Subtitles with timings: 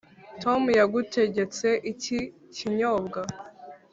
[0.43, 2.19] tom yagutegetse iki
[2.55, 3.21] kinyobwa.